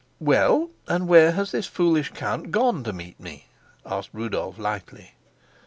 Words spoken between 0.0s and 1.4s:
"Well, and where